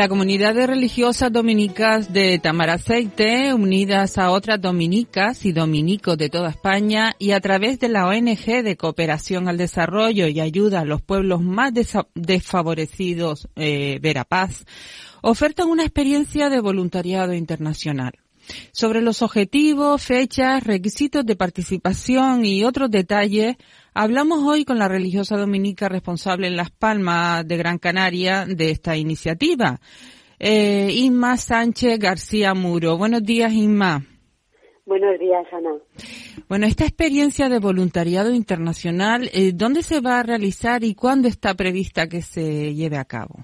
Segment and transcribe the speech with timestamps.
[0.00, 6.48] La comunidad de religiosas dominicas de Tamaraceite, unidas a otras dominicas y dominicos de toda
[6.48, 11.02] España y a través de la ONG de Cooperación al Desarrollo y Ayuda a los
[11.02, 11.74] Pueblos Más
[12.14, 14.64] Desfavorecidos, eh, Verapaz,
[15.20, 18.14] ofertan una experiencia de voluntariado internacional.
[18.72, 23.56] Sobre los objetivos, fechas, requisitos de participación y otros detalles,
[23.94, 28.96] hablamos hoy con la religiosa dominica responsable en Las Palmas de Gran Canaria de esta
[28.96, 29.80] iniciativa,
[30.38, 32.96] eh, Inma Sánchez García Muro.
[32.96, 34.04] Buenos días, Inma.
[34.86, 35.76] Buenos días, Ana.
[36.48, 41.54] Bueno, esta experiencia de voluntariado internacional, eh, ¿dónde se va a realizar y cuándo está
[41.54, 43.36] prevista que se lleve a cabo?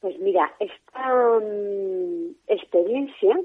[0.00, 3.40] Pues mira, esta mm, experiencia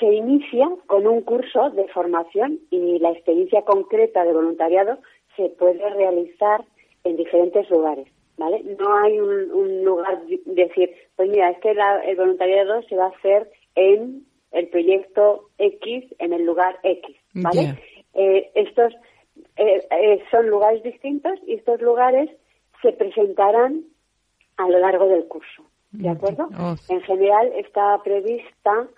[0.00, 4.98] se inicia con un curso de formación y la experiencia concreta de voluntariado
[5.36, 6.64] se puede realizar
[7.04, 8.64] en diferentes lugares, ¿vale?
[8.78, 13.50] No hay un, lugar decir, pues mira, es que el voluntariado se va a hacer
[13.74, 17.78] en el proyecto X, en el lugar X, ¿vale?
[18.14, 18.92] Eh, estos
[19.56, 22.30] eh, eh, son lugares distintos y estos lugares
[22.82, 23.84] se presentarán
[24.56, 26.48] a lo largo del curso, ¿de acuerdo?
[26.58, 26.74] Oh.
[26.88, 28.88] En general está prevista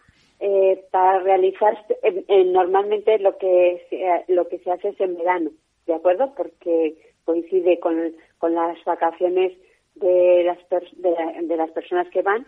[0.45, 1.87] eh, para realizar
[2.29, 5.51] normalmente lo que se, lo que se hace es en verano,
[5.87, 6.35] ¿de acuerdo?
[6.37, 9.53] Porque coincide con, con las vacaciones
[9.95, 10.59] de las,
[10.97, 12.45] de, las personas que van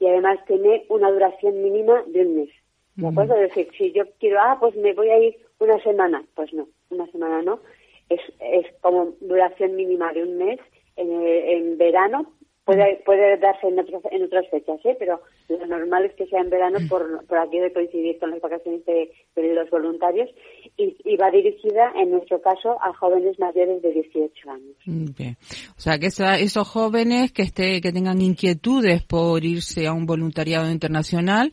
[0.00, 2.50] y además tiene una duración mínima de un mes,
[2.96, 3.36] ¿de acuerdo?
[3.36, 6.66] Es decir, si yo quiero, ah, pues me voy a ir una semana, pues no,
[6.90, 7.60] una semana no,
[8.08, 10.58] es, es como duración mínima de un mes
[10.96, 12.32] en, en verano
[12.68, 14.94] Puede, puede darse en, en otras fechas, ¿eh?
[14.98, 18.40] pero lo normal es que sea en verano por, por aquí de coincidir con las
[18.40, 20.28] vacaciones de, los voluntarios
[20.76, 25.36] y, va dirigida, en nuestro caso, a jóvenes mayores de 18 años.
[25.76, 30.70] O sea, que esos jóvenes que, esté, que tengan inquietudes por irse a un voluntariado
[30.70, 31.52] internacional,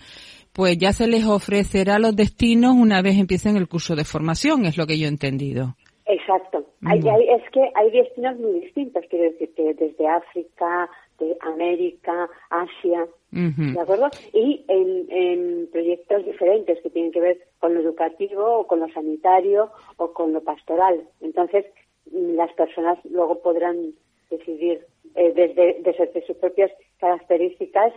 [0.53, 4.77] pues ya se les ofrecerá los destinos una vez empiecen el curso de formación, es
[4.77, 5.75] lo que yo he entendido.
[6.05, 6.65] Exacto.
[6.85, 10.89] Hay, es que hay destinos muy distintos, quiero decir que desde África,
[11.19, 14.09] de América, Asia, ¿de acuerdo?
[14.33, 19.71] Y en, proyectos diferentes que tienen que ver con lo educativo o con lo sanitario
[19.97, 21.01] o con lo pastoral.
[21.19, 21.65] Entonces,
[22.11, 23.93] las personas luego podrán
[24.29, 24.85] decidir
[25.15, 27.93] eh, desde, desde sus propias características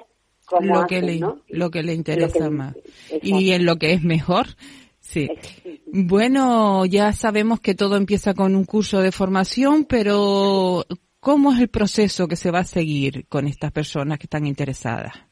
[0.60, 2.75] lo que le lo que le interesa más
[3.22, 4.47] y en lo que es mejor
[4.99, 5.28] sí
[5.87, 10.87] bueno ya sabemos que todo empieza con un curso de formación pero
[11.20, 15.28] ¿Cómo es el proceso que se va a seguir con estas personas que están interesadas?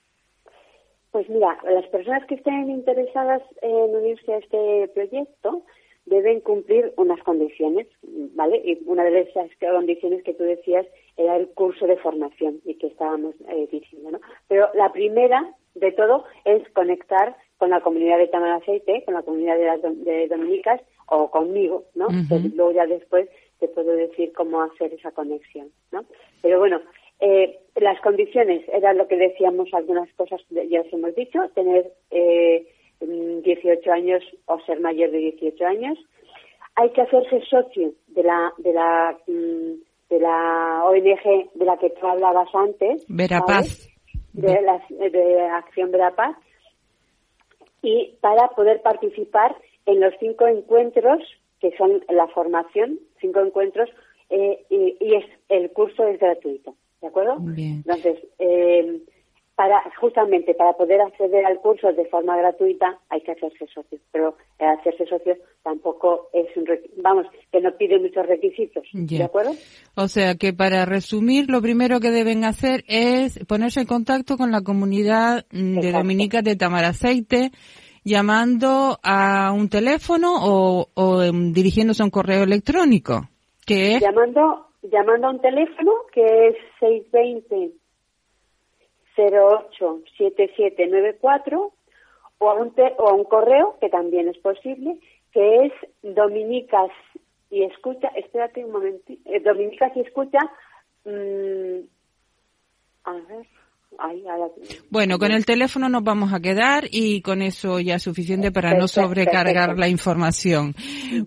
[1.16, 5.62] Pues mira, las personas que estén interesadas en unirse a este proyecto
[6.04, 7.86] deben cumplir unas condiciones,
[8.34, 8.60] ¿vale?
[8.62, 10.84] Y una de esas condiciones que tú decías
[11.16, 14.20] era el curso de formación y que estábamos eh, diciendo, ¿no?
[14.46, 19.56] Pero la primera de todo es conectar con la comunidad de Tamaraceite, con la comunidad
[19.56, 22.08] de, las de Dominicas o conmigo, ¿no?
[22.54, 26.04] luego ya después te puedo decir cómo hacer esa conexión, ¿no?
[26.42, 26.82] Pero bueno,
[27.20, 32.66] eh, las condiciones eran lo que decíamos, algunas cosas ya os hemos dicho, tener eh,
[33.00, 35.98] 18 años o ser mayor de 18 años.
[36.74, 39.72] Hay que hacerse socio de la, de la, mm,
[40.10, 43.04] de la ONG de la que tú hablabas antes.
[43.08, 43.88] Verapaz.
[44.32, 46.36] De, la, de Acción Verapaz.
[47.82, 49.56] Y para poder participar
[49.86, 51.22] en los cinco encuentros
[51.60, 53.88] que son la formación, cinco encuentros,
[54.30, 57.36] eh, y, es, el curso es gratuito, ¿de acuerdo?
[57.56, 59.02] Entonces, eh,
[59.54, 64.36] para justamente para poder acceder al curso de forma gratuita hay que hacerse socio, pero
[64.58, 66.66] hacerse socio tampoco es un
[67.02, 69.52] vamos que no pide muchos requisitos, ¿de acuerdo?
[69.94, 74.52] O sea que para resumir lo primero que deben hacer es ponerse en contacto con
[74.52, 77.50] la comunidad mm, de Dominica de Tamaraceite
[78.04, 83.28] llamando a un teléfono o, o em, dirigiéndose a un correo electrónico?
[83.66, 84.00] que es?
[84.00, 87.72] Llamando, llamando a un teléfono que es 620
[89.16, 91.72] 087794
[92.38, 94.98] o a un o a un correo que también es posible
[95.32, 95.72] que es
[96.02, 96.90] dominicas
[97.50, 100.38] y escucha espérate un momento eh, dominicas y escucha
[101.04, 101.80] mm,
[103.04, 103.46] a ver
[104.90, 108.74] bueno, con el teléfono nos vamos a quedar y con eso ya es suficiente para
[108.74, 110.74] no sobrecargar la información.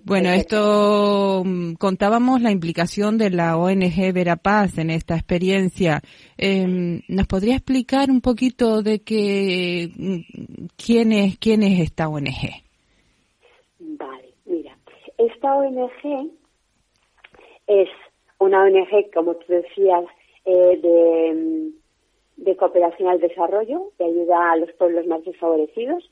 [0.04, 6.02] Bueno, esto mm, contábamos la implicación de la ONG Verapaz en esta experiencia.
[6.38, 12.64] Em, ¿Nos podría explicar un poquito de qué, mm, quién es, quién es esta ONG?
[13.80, 14.78] Vale, mira,
[15.18, 16.32] esta ONG
[17.68, 17.90] es
[18.40, 20.06] una ONG, como tú decías,
[20.46, 21.79] eh, de mm,
[22.44, 26.10] de cooperación al desarrollo, que ayuda a los pueblos más desfavorecidos.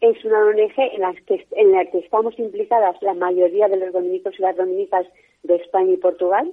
[0.00, 3.92] Es una ONG en la, que, en la que estamos implicadas la mayoría de los
[3.92, 5.06] dominicos y las dominicas
[5.42, 6.50] de España y Portugal,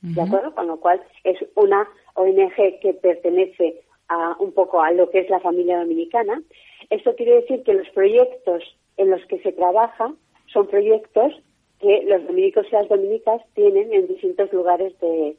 [0.00, 0.54] ¿de acuerdo?
[0.54, 5.30] Con lo cual es una ONG que pertenece a, un poco a lo que es
[5.30, 6.42] la familia dominicana.
[6.90, 8.62] Esto quiere decir que los proyectos
[8.96, 10.14] en los que se trabaja
[10.46, 11.32] son proyectos
[11.80, 15.36] que los dominicos y las dominicas tienen en distintos lugares del,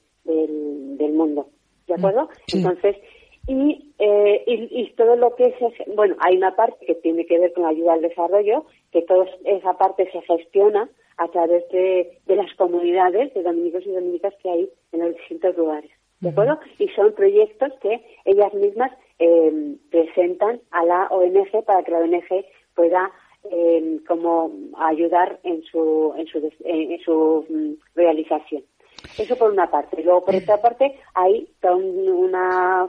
[1.14, 1.50] mundo.
[1.88, 2.30] ¿De mm, acuerdo?
[2.54, 2.96] Entonces,
[3.48, 7.54] eh, y, y, todo lo que es, bueno, hay una parte que tiene que ver
[7.54, 10.90] con ayuda al desarrollo, que toda esa parte se gestiona
[11.20, 15.92] a través de, las comunidades de dominicos y dominicas que hay en los distintos lugares.
[16.22, 16.60] ¿De acuerdo?
[16.80, 22.46] Y son proyectos que ellas mismas eh, presentan a la ONG para que la ONG
[22.76, 23.12] pueda
[23.52, 28.64] eh, como ayudar en su, en su, en su mm, realización.
[29.18, 30.02] Eso por una parte.
[30.04, 32.88] Luego, por otra parte, hay una,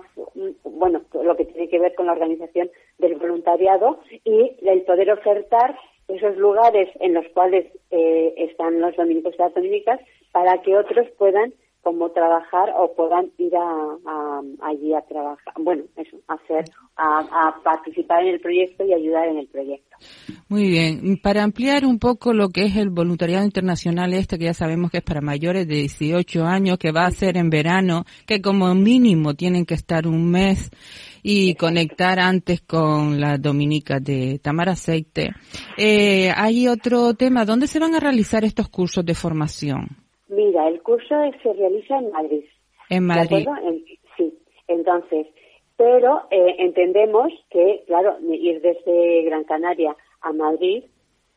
[0.65, 5.77] bueno, lo que tiene que ver con la organización del voluntariado y el poder ofertar
[6.09, 10.01] esos lugares en los cuales eh, están los dominicos y las dominicas
[10.33, 16.19] para que otros puedan como trabajar o puedan ir a, allí a trabajar, bueno, eso,
[16.29, 16.65] hacer,
[16.97, 19.97] a, participar en el proyecto y ayudar en el proyecto.
[20.49, 24.55] Muy bien, para ampliar un poco lo que es el voluntariado internacional este, que ya
[24.55, 28.43] sabemos que es para mayores de 18 años, que va a ser en verano, que
[28.43, 30.71] como mínimo tienen que estar un mes
[31.23, 35.31] y conectar antes con la dominica de Tamar Aceite.
[35.77, 40.10] Eh, hay otro tema, ¿dónde se van a realizar estos cursos de formación?
[40.31, 42.45] Mira, el curso se realiza en Madrid.
[42.89, 43.47] En Madrid.
[44.17, 44.39] sí,
[44.69, 45.27] entonces,
[45.77, 50.85] pero eh, entendemos que, claro, ir desde Gran Canaria a Madrid,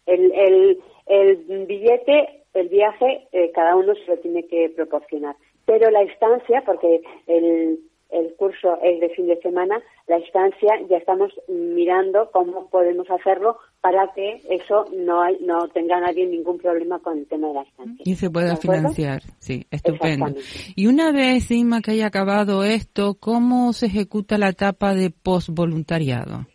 [0.06, 5.36] el, el, el billete, el viaje, eh, cada uno se lo tiene que proporcionar.
[5.66, 7.80] Pero la estancia, porque el,
[8.10, 13.58] el curso es de fin de semana, la estancia ya estamos mirando cómo podemos hacerlo
[13.82, 17.62] para que eso no hay, no tenga nadie ningún problema con el tema de la
[17.64, 18.04] estancia.
[18.06, 20.34] Y se pueda financiar, sí, estupendo.
[20.76, 26.46] Y una vez, Inma, que haya acabado esto, ¿cómo se ejecuta la etapa de posvoluntariado?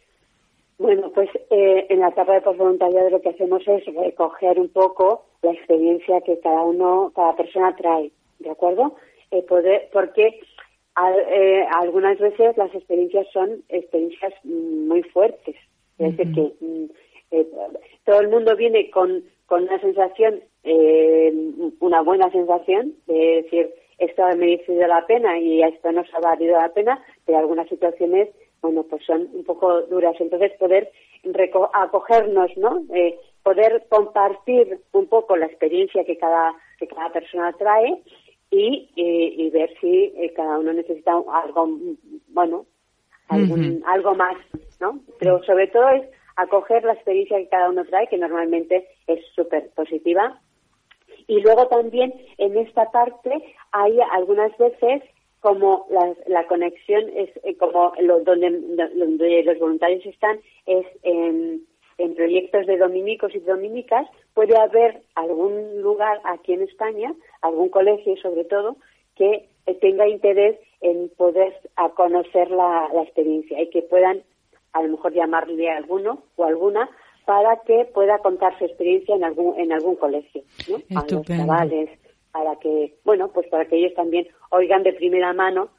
[0.79, 5.25] Bueno, pues eh, en la etapa de posvoluntariado lo que hacemos es recoger un poco
[5.43, 8.95] la experiencia que cada uno, cada persona trae, ¿de acuerdo?
[9.31, 10.41] Eh, poder, porque
[11.29, 15.57] eh, algunas veces las experiencias son experiencias muy fuertes.
[15.99, 16.85] Es decir, que mm,
[17.33, 17.47] eh,
[18.05, 21.33] todo el mundo viene con, con una sensación, eh,
[21.81, 26.21] una buena sensación, de decir, esto ha merecido la pena y esto no se ha
[26.21, 28.29] valido la pena, pero algunas situaciones,
[28.63, 30.15] bueno, pues son un poco duras.
[30.21, 30.91] Entonces, poder
[31.75, 32.85] acogernos, ¿no?
[33.43, 38.03] poder compartir un poco la experiencia que cada, que cada persona trae
[38.51, 41.79] y, y ver si eh, cada uno necesita algo,
[42.29, 42.67] bueno,
[43.29, 44.37] algo más,
[44.81, 45.01] ¿no?
[45.19, 49.71] Pero sobre todo es acoger la experiencia que cada uno trae, que normalmente es súper
[49.71, 50.41] positiva.
[51.27, 53.31] Y luego también en esta parte
[53.73, 55.03] hay algunas veces
[55.41, 58.51] como la, la conexión es eh, como lo, donde,
[58.95, 61.67] donde los voluntarios están es en
[61.99, 67.13] en proyectos de dominicos y dominicas, puede haber algún lugar aquí en España,
[67.43, 68.77] algún colegio sobre todo,
[69.17, 69.49] que
[69.81, 71.53] tenga interés en poder
[71.95, 74.23] conocer la, experiencia y que puedan
[74.73, 76.89] a lo mejor llamarle a alguno o alguna
[77.27, 80.77] para que pueda contar su experiencia en algún en algún colegio, ¿no?
[80.99, 81.91] A los chavales,
[82.33, 85.71] para que, bueno, pues para que ellos también oigan de primera mano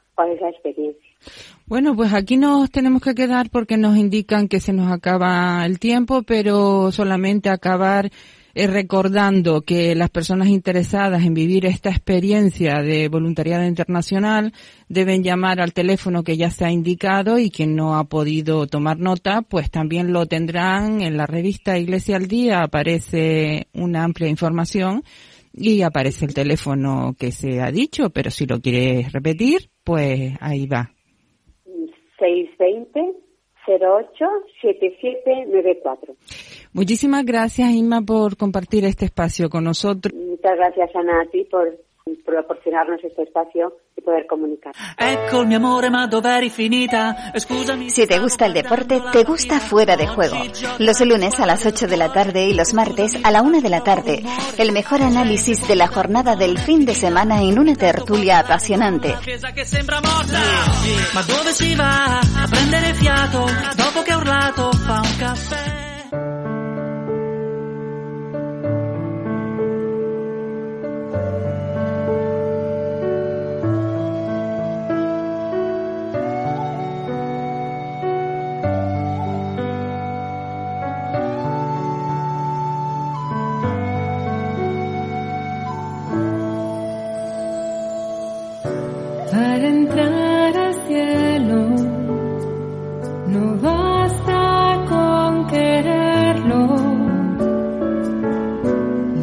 [1.66, 5.78] Bueno, pues aquí nos tenemos que quedar porque nos indican que se nos acaba el
[5.78, 8.10] tiempo, pero solamente acabar
[8.52, 14.52] eh, recordando que las personas interesadas en vivir esta experiencia de voluntariado internacional
[14.88, 18.98] deben llamar al teléfono que ya se ha indicado y quien no ha podido tomar
[18.98, 25.04] nota, pues también lo tendrán en la revista Iglesia al Día, aparece una amplia información
[25.52, 30.68] y aparece el teléfono que se ha dicho, pero si lo quieres repetir, pues ahí
[30.68, 30.88] va.
[32.16, 33.00] 620
[33.66, 34.24] 08
[34.62, 36.14] 7794.
[36.72, 40.14] Muchísimas gracias, Inma, por compartir este espacio con nosotros.
[40.14, 41.76] Muchas gracias, Ana, a ti por
[42.18, 44.72] proporcionarnos este espacio y poder comunicar.
[47.88, 50.36] Si te gusta el deporte, te gusta Fuera de Juego.
[50.78, 53.68] Los lunes a las 8 de la tarde y los martes a la 1 de
[53.68, 54.22] la tarde.
[54.58, 59.14] El mejor análisis de la jornada del fin de semana en una tertulia apasionante.
[89.62, 91.68] Entrar al cielo
[93.28, 96.76] no basta con quererlo.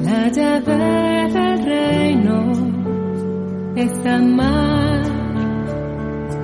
[0.03, 2.53] La llave del reino
[3.77, 5.01] es amar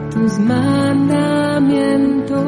[0.10, 2.43] tus mandamientos.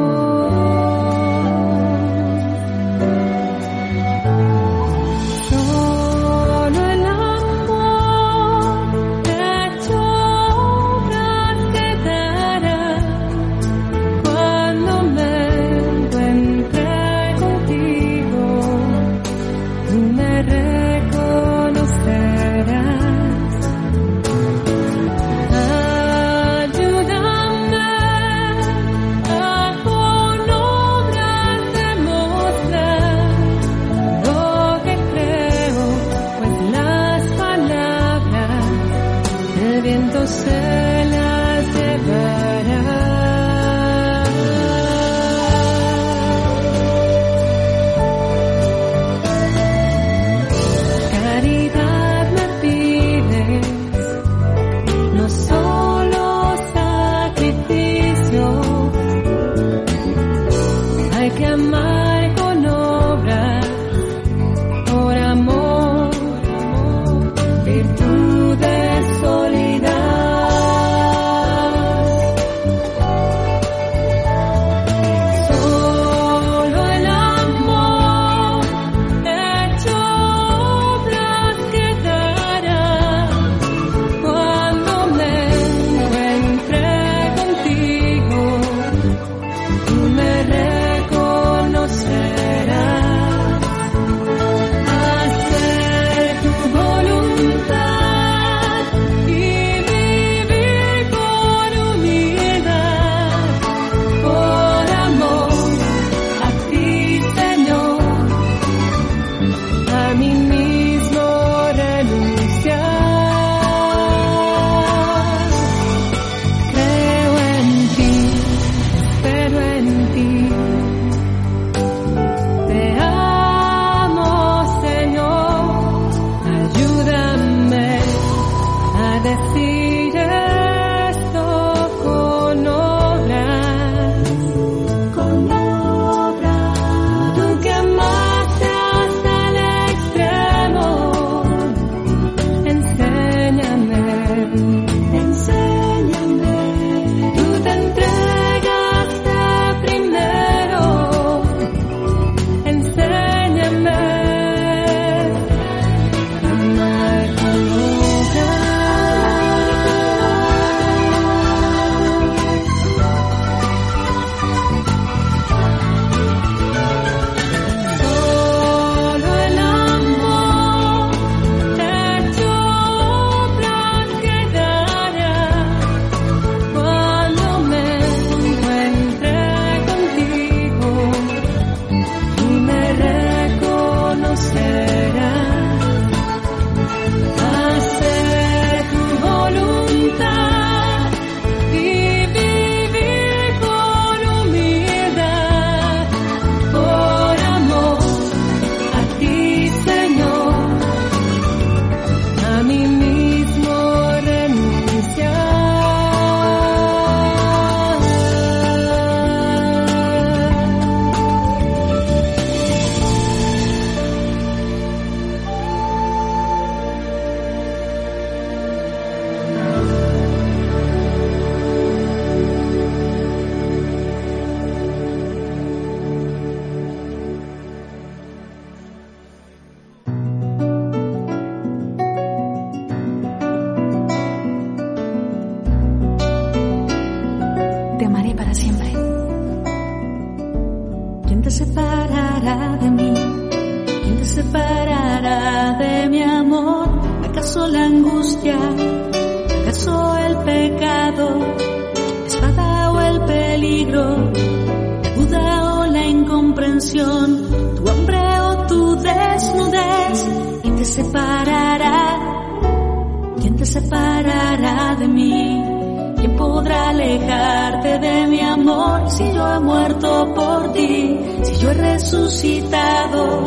[265.07, 271.19] ¿Quién podrá alejarte de mi amor si yo he muerto por ti?
[271.43, 273.43] Si yo he resucitado,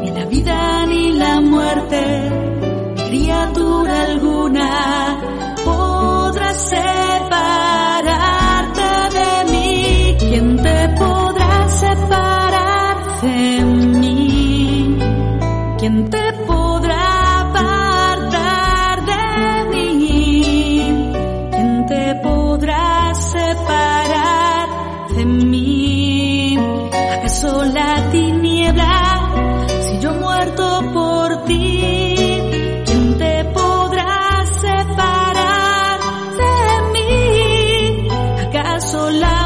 [0.00, 2.02] ni la vida ni la muerte,
[3.10, 5.20] criatura alguna
[5.62, 7.73] podrá separar.
[39.04, 39.43] Ma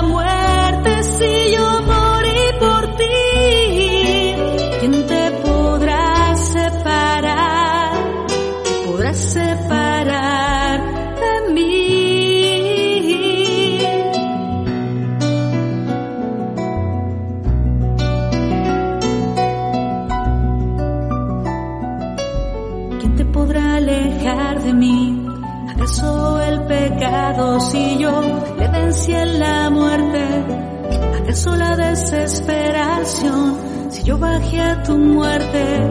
[32.10, 33.90] desesperación?
[33.90, 35.88] Si yo bajé a tu muerte,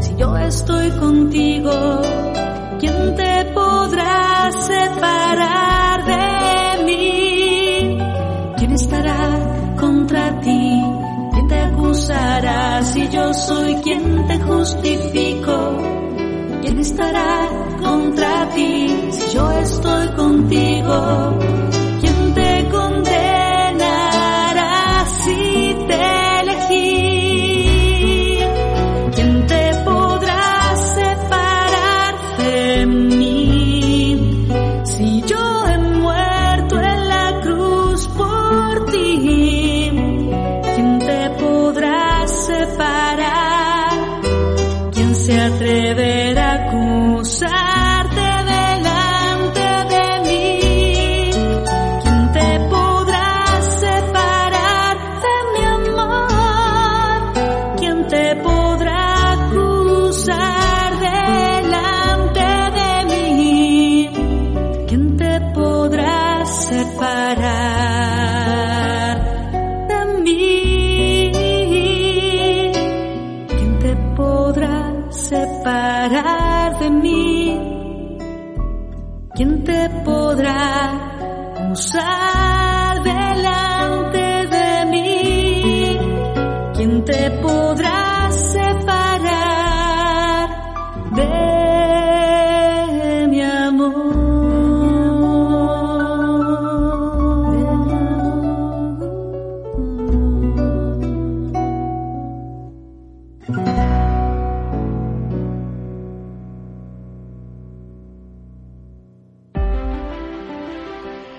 [0.00, 1.72] si yo estoy contigo,
[2.78, 7.98] ¿quién te podrá separar de mí?
[8.58, 10.82] ¿Quién estará contra ti?
[11.32, 15.76] ¿Quién te acusará si yo soy quien te justifico?
[16.62, 17.48] ¿Quién estará
[17.82, 21.75] contra ti si yo estoy contigo?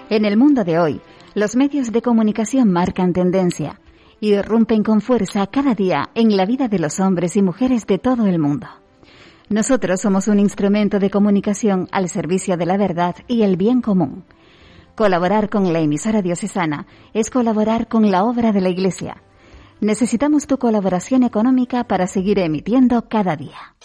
[0.09, 1.01] En el mundo de hoy,
[1.35, 3.81] los medios de comunicación marcan tendencia
[4.21, 7.99] y irrumpen con fuerza cada día en la vida de los hombres y mujeres de
[7.99, 8.67] todo el mundo.
[9.49, 14.23] Nosotros somos un instrumento de comunicación al servicio de la verdad y el bien común.
[14.95, 19.21] Colaborar con la emisora diocesana es colaborar con la obra de la Iglesia.
[19.81, 23.75] Necesitamos tu colaboración económica para seguir emitiendo cada día.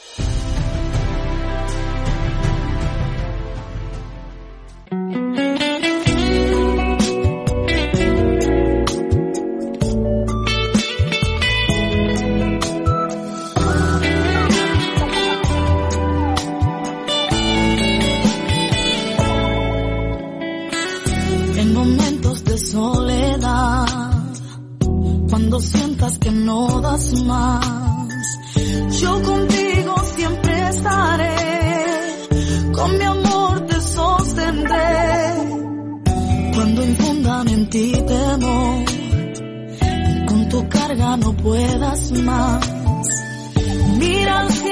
[25.63, 27.67] Sientas que no das más,
[29.01, 31.37] yo contigo siempre estaré,
[32.73, 34.83] con mi amor te sostendré.
[36.55, 38.85] Cuando infundan en ti temor,
[39.81, 42.69] y con tu carga no puedas más,
[43.99, 44.72] mira al cielo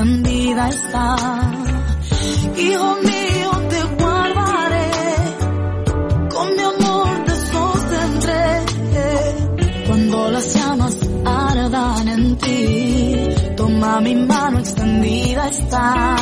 [0.00, 1.16] encendida está.
[2.56, 4.90] Hijo mío, te guardaré,
[6.30, 8.64] con mi amor te sostendré.
[9.86, 16.16] Cuando las llamas ardan en ti, toma mi mano extendida está.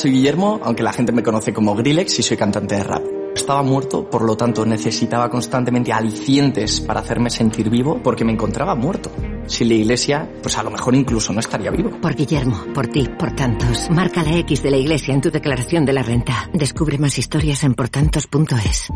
[0.00, 3.02] Soy Guillermo, aunque la gente me conoce como Grillex y soy cantante de rap.
[3.34, 8.74] Estaba muerto, por lo tanto necesitaba constantemente alicientes para hacerme sentir vivo porque me encontraba
[8.74, 9.10] muerto.
[9.46, 11.90] Sin la iglesia, pues a lo mejor incluso no estaría vivo.
[12.00, 13.90] Por Guillermo, por ti, por tantos.
[13.90, 16.48] Marca la X de la iglesia en tu declaración de la renta.
[16.52, 18.88] Descubre más historias en portantos.es.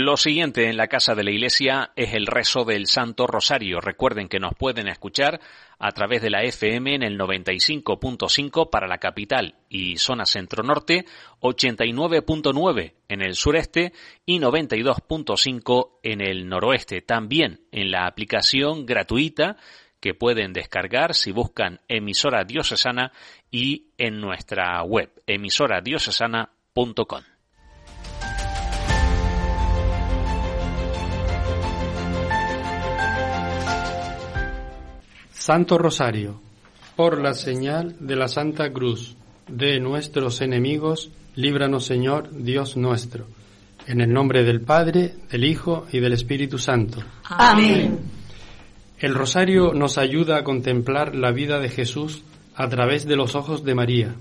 [0.00, 3.80] Lo siguiente en la casa de la iglesia es el rezo del Santo Rosario.
[3.80, 5.40] Recuerden que nos pueden escuchar
[5.76, 11.04] a través de la FM en el 95.5 para la capital y zona centro-norte,
[11.40, 13.92] 89.9 en el sureste
[14.24, 17.02] y 92.5 en el noroeste.
[17.02, 19.56] También en la aplicación gratuita
[19.98, 23.10] que pueden descargar si buscan emisora diocesana
[23.50, 27.37] y en nuestra web emisoradiocesana.com.
[35.48, 36.38] Santo Rosario,
[36.94, 43.24] por la señal de la Santa Cruz de nuestros enemigos, líbranos Señor, Dios nuestro.
[43.86, 47.02] En el nombre del Padre, del Hijo y del Espíritu Santo.
[47.24, 47.98] Amén.
[48.98, 53.64] El rosario nos ayuda a contemplar la vida de Jesús a través de los ojos
[53.64, 54.16] de María.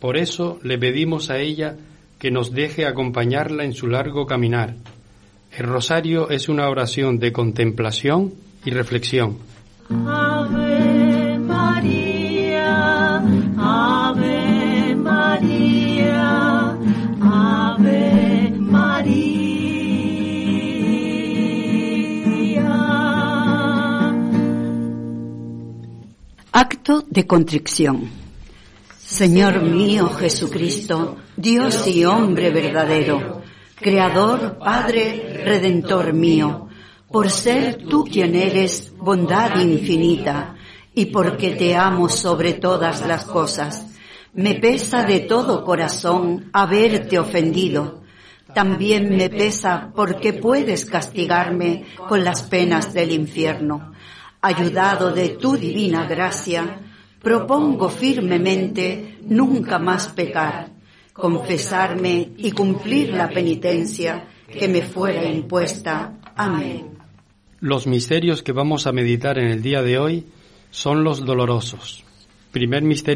[0.00, 1.76] Por eso le pedimos a ella
[2.18, 4.74] que nos deje acompañarla en su largo caminar.
[5.54, 8.32] El rosario es una oración de contemplación
[8.64, 9.36] y reflexión.
[9.88, 13.22] Ave María,
[13.56, 16.76] Ave María,
[17.20, 19.46] Ave María.
[26.50, 28.10] Acto de contrición.
[28.98, 33.40] Señor mío Jesucristo, Dios y hombre verdadero,
[33.76, 36.65] Creador, Padre, Redentor mío,
[37.10, 40.56] por ser tú quien eres bondad infinita
[40.94, 43.86] y porque te amo sobre todas las cosas,
[44.32, 48.02] me pesa de todo corazón haberte ofendido.
[48.54, 53.92] También me pesa porque puedes castigarme con las penas del infierno.
[54.40, 56.80] Ayudado de tu divina gracia,
[57.22, 60.70] propongo firmemente nunca más pecar,
[61.12, 66.18] confesarme y cumplir la penitencia que me fuera impuesta.
[66.36, 66.95] Amén.
[67.60, 70.26] Los misterios que vamos a meditar en el día de hoy
[70.70, 72.04] son los dolorosos.
[72.52, 72.96] Primer misterio